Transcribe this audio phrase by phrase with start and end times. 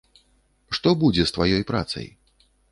[0.77, 2.07] Што будзе з тваёй працай?